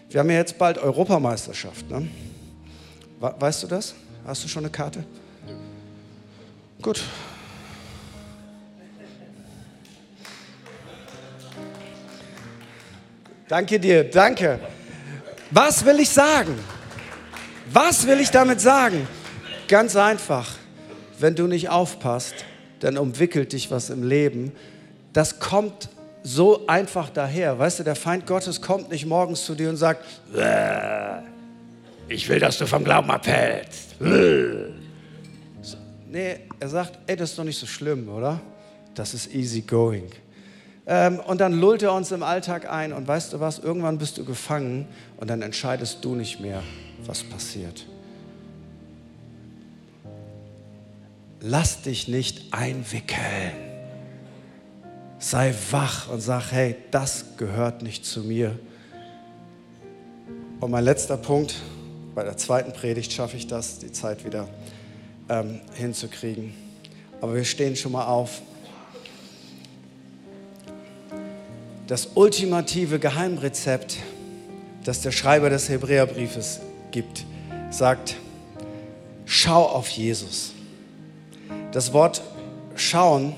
[0.10, 2.08] wir haben ja jetzt bald Europameisterschaft, ne?
[3.20, 3.96] Weißt du das?
[4.26, 5.04] Hast du schon eine Karte?
[6.82, 7.02] Gut.
[13.48, 14.60] Danke dir, danke.
[15.54, 16.58] Was will ich sagen?
[17.72, 19.08] Was will ich damit sagen?
[19.68, 20.56] Ganz einfach,
[21.20, 22.34] wenn du nicht aufpasst,
[22.80, 24.52] dann umwickelt dich was im Leben.
[25.14, 25.90] Das kommt
[26.24, 27.60] so einfach daher.
[27.60, 30.04] Weißt du, der Feind Gottes kommt nicht morgens zu dir und sagt,
[32.08, 33.96] ich will, dass du vom Glauben abhältst.
[36.10, 38.42] Nee, er sagt, ey, das ist doch nicht so schlimm, oder?
[38.96, 40.10] Das ist easy going.
[40.86, 44.18] Ähm, und dann lullt er uns im Alltag ein und weißt du was, irgendwann bist
[44.18, 46.62] du gefangen und dann entscheidest du nicht mehr,
[47.06, 47.86] was passiert.
[51.40, 53.54] Lass dich nicht einwickeln.
[55.20, 58.58] Sei wach und sag, hey, das gehört nicht zu mir.
[60.60, 61.56] Und mein letzter Punkt,
[62.16, 64.48] bei der zweiten Predigt schaffe ich das, die Zeit wieder
[65.30, 66.54] ähm, hinzukriegen.
[67.22, 68.42] Aber wir stehen schon mal auf.
[71.88, 73.98] Das ultimative Geheimrezept,
[74.84, 76.60] das der Schreiber des Hebräerbriefes
[76.92, 77.26] gibt,
[77.70, 78.16] sagt,
[79.26, 80.54] schau auf Jesus.
[81.72, 82.22] Das Wort
[82.76, 83.36] schauen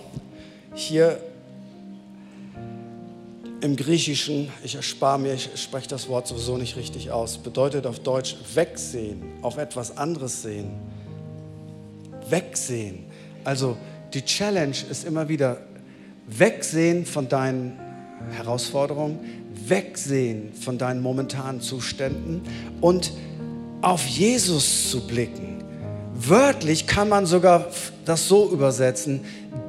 [0.73, 1.19] hier
[3.61, 7.99] im Griechischen, ich erspare mir, ich spreche das Wort sowieso nicht richtig aus, bedeutet auf
[7.99, 10.71] Deutsch wegsehen, auf etwas anderes sehen.
[12.29, 13.05] Wegsehen.
[13.43, 13.77] Also
[14.13, 15.61] die Challenge ist immer wieder
[16.27, 17.79] wegsehen von deinen
[18.31, 19.19] Herausforderung,
[19.67, 22.41] wegsehen von deinen momentanen Zuständen
[22.81, 23.11] und
[23.81, 25.63] auf Jesus zu blicken.
[26.15, 27.67] Wörtlich kann man sogar
[28.05, 29.21] das so übersetzen,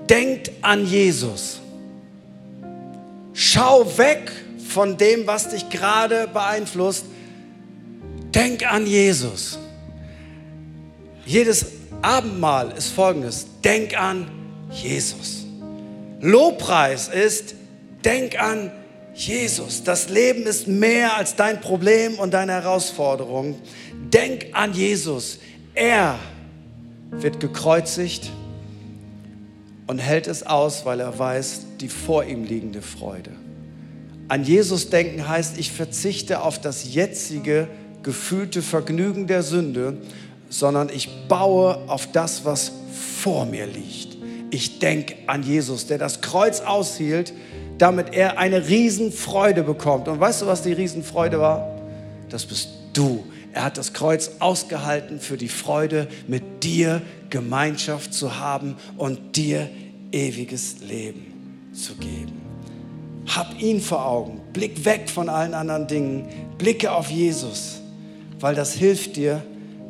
[0.08, 1.60] denkt an Jesus.
[3.32, 4.32] Schau weg
[4.68, 7.04] von dem, was dich gerade beeinflusst.
[8.34, 9.58] Denk an Jesus.
[11.26, 11.66] Jedes
[12.02, 13.46] Abendmahl ist folgendes.
[13.64, 14.30] Denk an
[14.70, 15.44] Jesus.
[16.20, 17.55] Lobpreis ist,
[18.06, 18.70] Denk an
[19.14, 19.82] Jesus.
[19.82, 23.56] Das Leben ist mehr als dein Problem und deine Herausforderung.
[24.12, 25.40] Denk an Jesus.
[25.74, 26.16] Er
[27.10, 28.30] wird gekreuzigt
[29.88, 33.32] und hält es aus, weil er weiß, die vor ihm liegende Freude.
[34.28, 37.66] An Jesus denken heißt, ich verzichte auf das jetzige
[38.04, 39.96] gefühlte Vergnügen der Sünde,
[40.48, 42.70] sondern ich baue auf das, was
[43.20, 44.16] vor mir liegt.
[44.52, 47.32] Ich denke an Jesus, der das Kreuz aushielt,
[47.78, 50.08] damit er eine Riesenfreude bekommt.
[50.08, 51.68] Und weißt du, was die Riesenfreude war?
[52.28, 53.24] Das bist du.
[53.52, 59.68] Er hat das Kreuz ausgehalten für die Freude, mit dir Gemeinschaft zu haben und dir
[60.12, 62.40] ewiges Leben zu geben.
[63.26, 64.40] Hab ihn vor Augen.
[64.52, 66.28] Blick weg von allen anderen Dingen.
[66.58, 67.80] Blicke auf Jesus,
[68.40, 69.42] weil das hilft dir,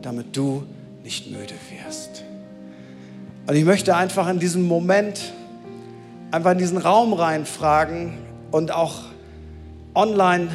[0.02, 0.64] damit du
[1.04, 2.24] nicht müde wirst.
[3.46, 5.32] Und ich möchte einfach in diesem Moment
[6.30, 8.14] einfach in diesen Raum reinfragen
[8.50, 9.02] und auch
[9.94, 10.48] online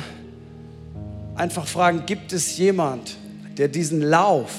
[1.36, 3.18] einfach fragen, gibt es jemand,
[3.58, 4.52] der diesen Lauf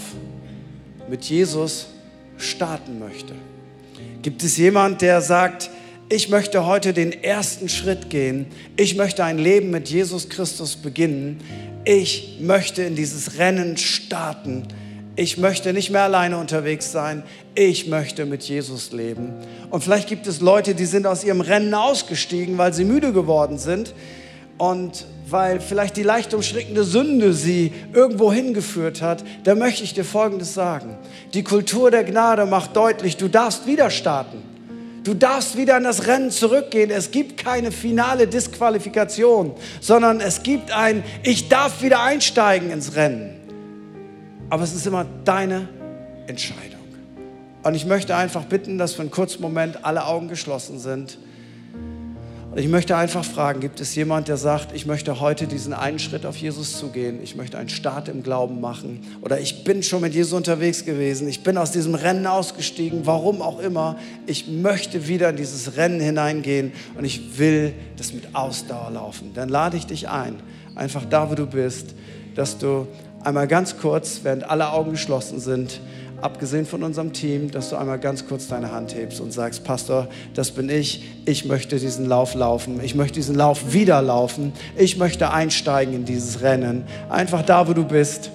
[1.09, 1.89] mit Jesus
[2.37, 3.35] starten möchte?
[4.23, 5.71] Gibt es jemand, der sagt,
[6.09, 8.47] ich möchte heute den ersten Schritt gehen.
[8.77, 11.39] Ich möchte ein Leben mit Jesus Christus beginnen.
[11.85, 14.69] Ich möchte in dieses Rennen starten.
[15.15, 17.23] Ich möchte nicht mehr alleine unterwegs sein.
[17.55, 19.35] Ich möchte mit Jesus leben.
[19.71, 23.59] Und vielleicht gibt es Leute, die sind aus ihrem Rennen ausgestiegen, weil sie müde geworden
[23.59, 23.93] sind
[24.57, 29.23] und weil vielleicht die leicht umschreckende Sünde sie irgendwo hingeführt hat.
[29.45, 30.97] Da möchte ich dir Folgendes sagen.
[31.35, 34.43] Die Kultur der Gnade macht deutlich, du darfst wieder starten.
[35.05, 36.91] Du darfst wieder in das Rennen zurückgehen.
[36.91, 43.42] Es gibt keine finale Disqualifikation, sondern es gibt ein, ich darf wieder einsteigen ins Rennen.
[44.53, 45.67] Aber es ist immer deine
[46.27, 46.83] Entscheidung.
[47.63, 51.17] Und ich möchte einfach bitten, dass für einen kurzen Moment alle Augen geschlossen sind.
[52.51, 55.99] Und ich möchte einfach fragen, gibt es jemand, der sagt, ich möchte heute diesen einen
[55.99, 60.03] Schritt auf Jesus zugehen, ich möchte einen Start im Glauben machen oder ich bin schon
[60.03, 65.09] mit Jesus unterwegs gewesen, ich bin aus diesem Rennen ausgestiegen, warum auch immer, ich möchte
[65.09, 69.31] wieder in dieses Rennen hineingehen und ich will das mit Ausdauer laufen.
[69.33, 70.35] Dann lade ich dich ein,
[70.75, 71.95] einfach da, wo du bist,
[72.35, 72.87] dass du
[73.25, 75.81] einmal ganz kurz, während alle Augen geschlossen sind,
[76.21, 80.09] abgesehen von unserem Team, dass du einmal ganz kurz deine Hand hebst und sagst, Pastor,
[80.35, 84.97] das bin ich, ich möchte diesen Lauf laufen, ich möchte diesen Lauf wieder laufen, ich
[84.97, 86.85] möchte einsteigen in dieses Rennen.
[87.11, 88.31] Einfach da, wo du bist,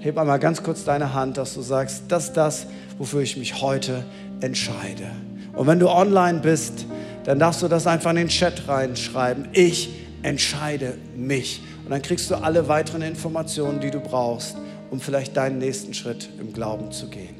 [0.00, 2.66] heb einmal ganz kurz deine Hand, dass du sagst, das ist das,
[2.98, 4.04] wofür ich mich heute
[4.40, 5.10] entscheide.
[5.54, 6.86] Und wenn du online bist,
[7.24, 9.48] dann darfst du das einfach in den Chat reinschreiben.
[9.52, 9.90] Ich
[10.22, 11.60] entscheide mich.
[11.84, 14.56] Und dann kriegst du alle weiteren Informationen, die du brauchst
[14.92, 17.34] um vielleicht deinen nächsten Schritt im Glauben zu gehen.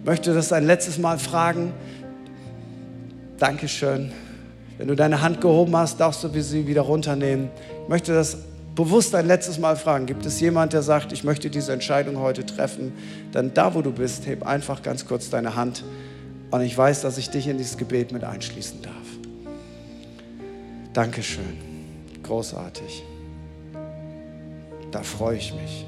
[0.00, 1.72] Ich möchte das ein letztes Mal fragen.
[3.38, 4.12] Dankeschön.
[4.76, 7.48] Wenn du deine Hand gehoben hast, darfst du sie wieder runternehmen.
[7.84, 8.36] Ich möchte das
[8.74, 10.04] bewusst ein letztes Mal fragen.
[10.04, 12.92] Gibt es jemand, der sagt, ich möchte diese Entscheidung heute treffen?
[13.32, 15.84] Dann da, wo du bist, heb einfach ganz kurz deine Hand.
[16.50, 18.94] Und ich weiß, dass ich dich in dieses Gebet mit einschließen darf.
[20.92, 21.56] Dankeschön.
[22.22, 23.04] Großartig.
[24.90, 25.86] Da freue ich mich.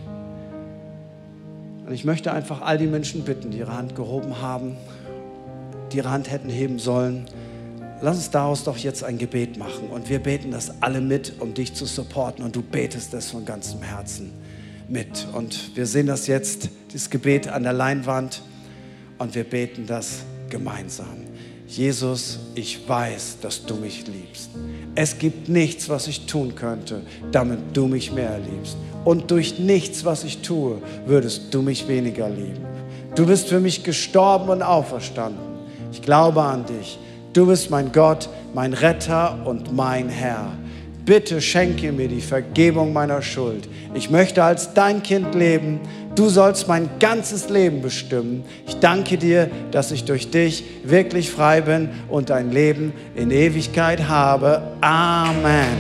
[1.87, 4.77] Und ich möchte einfach all die Menschen bitten, die ihre Hand gehoben haben,
[5.93, 7.27] die ihre Hand hätten heben sollen.
[8.01, 9.89] Lass uns daraus doch jetzt ein Gebet machen.
[9.91, 12.45] Und wir beten das alle mit, um dich zu supporten.
[12.45, 14.33] Und du betest das von ganzem Herzen
[14.89, 15.27] mit.
[15.33, 18.43] Und wir sehen das jetzt, dieses Gebet an der Leinwand.
[19.19, 21.23] Und wir beten das gemeinsam.
[21.67, 24.51] Jesus, ich weiß, dass du mich liebst.
[24.95, 28.77] Es gibt nichts, was ich tun könnte, damit du mich mehr liebst.
[29.05, 32.65] Und durch nichts, was ich tue, würdest du mich weniger lieben.
[33.15, 35.41] Du bist für mich gestorben und auferstanden.
[35.93, 36.99] Ich glaube an dich.
[37.33, 40.53] Du bist mein Gott, mein Retter und mein Herr.
[41.05, 43.69] Bitte schenke mir die Vergebung meiner Schuld.
[43.93, 45.81] Ich möchte als dein Kind leben
[46.15, 48.45] Du sollst mein ganzes Leben bestimmen.
[48.67, 54.09] Ich danke dir, dass ich durch dich wirklich frei bin und ein Leben in Ewigkeit
[54.09, 54.63] habe.
[54.83, 55.79] Amen.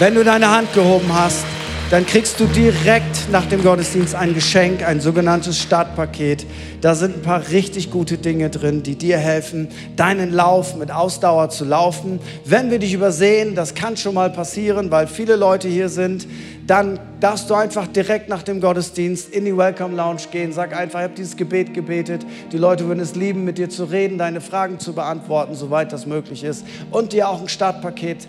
[0.00, 1.44] Wenn du deine Hand gehoben hast,
[1.92, 6.46] dann kriegst du direkt nach dem Gottesdienst ein Geschenk, ein sogenanntes Startpaket.
[6.80, 11.50] Da sind ein paar richtig gute Dinge drin, die dir helfen, deinen Lauf mit Ausdauer
[11.50, 12.18] zu laufen.
[12.46, 16.26] Wenn wir dich übersehen, das kann schon mal passieren, weil viele Leute hier sind,
[16.66, 20.54] dann darfst du einfach direkt nach dem Gottesdienst in die Welcome Lounge gehen.
[20.54, 22.24] Sag einfach, ich habe dieses Gebet gebetet.
[22.52, 26.06] Die Leute würden es lieben, mit dir zu reden, deine Fragen zu beantworten, soweit das
[26.06, 26.64] möglich ist.
[26.90, 28.28] Und dir auch ein Startpaket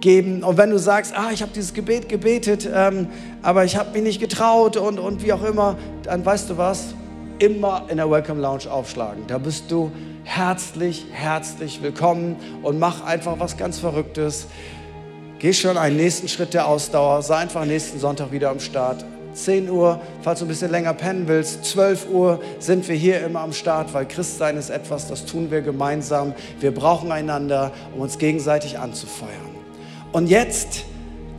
[0.00, 0.42] geben.
[0.42, 3.08] Und wenn du sagst, ah, ich habe dieses Gebet gebetet, ähm,
[3.42, 6.94] aber ich habe mich nicht getraut und, und wie auch immer, dann weißt du was,
[7.38, 9.24] immer in der Welcome Lounge aufschlagen.
[9.26, 9.92] Da bist du
[10.24, 14.46] herzlich, herzlich willkommen und mach einfach was ganz Verrücktes.
[15.38, 19.04] Geh schon einen nächsten Schritt der Ausdauer, sei einfach nächsten Sonntag wieder am Start.
[19.34, 23.40] 10 Uhr, falls du ein bisschen länger pennen willst, 12 Uhr sind wir hier immer
[23.40, 26.34] am Start, weil Christsein ist etwas, das tun wir gemeinsam.
[26.58, 29.47] Wir brauchen einander, um uns gegenseitig anzufeuern.
[30.12, 30.84] Und jetzt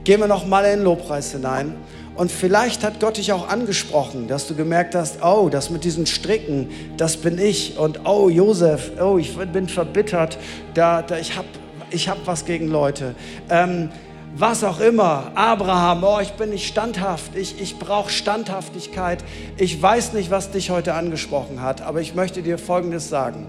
[0.03, 1.75] gehen wir noch mal in den Lobpreis hinein.
[2.15, 6.05] Und vielleicht hat Gott dich auch angesprochen, dass du gemerkt hast, oh, das mit diesen
[6.05, 7.77] Stricken, das bin ich.
[7.77, 10.37] Und oh, Josef, oh, ich bin verbittert,
[10.73, 11.47] da, da, ich habe
[11.91, 13.15] ich hab was gegen Leute.
[13.49, 13.89] Ähm,
[14.35, 19.23] was auch immer, Abraham, oh, ich bin nicht standhaft, ich, ich brauche Standhaftigkeit.
[19.57, 23.47] Ich weiß nicht, was dich heute angesprochen hat, aber ich möchte dir Folgendes sagen.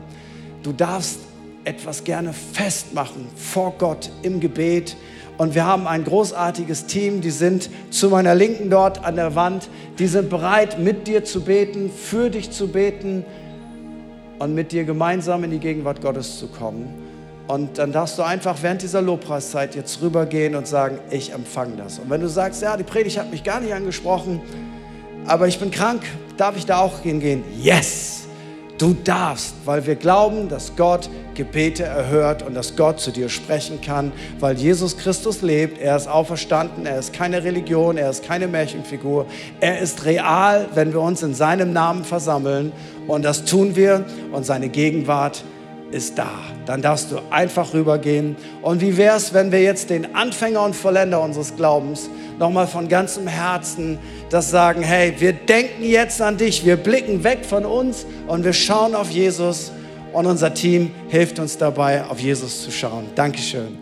[0.62, 1.18] Du darfst
[1.64, 4.96] etwas gerne festmachen vor Gott im Gebet.
[5.38, 9.68] Und wir haben ein großartiges Team, die sind zu meiner Linken dort an der Wand,
[9.98, 13.24] die sind bereit, mit dir zu beten, für dich zu beten
[14.38, 16.94] und mit dir gemeinsam in die Gegenwart Gottes zu kommen.
[17.46, 21.98] Und dann darfst du einfach während dieser Lobpreiszeit jetzt rübergehen und sagen, ich empfange das.
[21.98, 24.40] Und wenn du sagst, ja, die Predigt hat mich gar nicht angesprochen,
[25.26, 26.02] aber ich bin krank,
[26.36, 27.42] darf ich da auch hingehen?
[27.60, 28.19] Yes!
[28.80, 33.82] Du darfst, weil wir glauben, dass Gott Gebete erhört und dass Gott zu dir sprechen
[33.82, 38.48] kann, weil Jesus Christus lebt, er ist auferstanden, er ist keine Religion, er ist keine
[38.48, 39.26] Märchenfigur,
[39.60, 42.72] er ist real, wenn wir uns in seinem Namen versammeln
[43.06, 45.44] und das tun wir und seine Gegenwart
[45.90, 46.30] ist da.
[46.64, 48.36] Dann darfst du einfach rübergehen.
[48.62, 52.08] Und wie wäre es, wenn wir jetzt den Anfänger und Vollender unseres Glaubens
[52.40, 53.98] nochmal von ganzem Herzen
[54.30, 58.52] das sagen, hey, wir denken jetzt an dich, wir blicken weg von uns und wir
[58.52, 59.70] schauen auf Jesus
[60.12, 63.06] und unser Team hilft uns dabei, auf Jesus zu schauen.
[63.14, 63.79] Dankeschön.